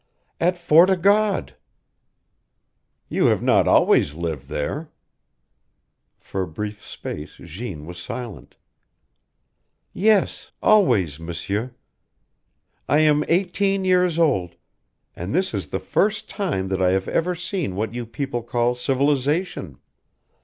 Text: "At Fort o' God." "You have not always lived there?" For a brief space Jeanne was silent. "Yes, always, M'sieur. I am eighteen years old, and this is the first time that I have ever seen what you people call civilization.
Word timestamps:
"At 0.39 0.57
Fort 0.57 0.89
o' 0.89 0.95
God." 0.95 1.55
"You 3.07 3.27
have 3.27 3.43
not 3.43 3.67
always 3.67 4.15
lived 4.15 4.47
there?" 4.47 4.89
For 6.17 6.41
a 6.41 6.47
brief 6.47 6.83
space 6.83 7.33
Jeanne 7.43 7.85
was 7.85 7.99
silent. 7.99 8.55
"Yes, 9.93 10.53
always, 10.59 11.19
M'sieur. 11.19 11.75
I 12.89 12.97
am 13.01 13.23
eighteen 13.27 13.85
years 13.85 14.17
old, 14.17 14.55
and 15.15 15.35
this 15.35 15.53
is 15.53 15.67
the 15.67 15.79
first 15.79 16.27
time 16.27 16.69
that 16.69 16.81
I 16.81 16.93
have 16.93 17.07
ever 17.07 17.35
seen 17.35 17.75
what 17.75 17.93
you 17.93 18.07
people 18.07 18.41
call 18.41 18.73
civilization. 18.73 19.77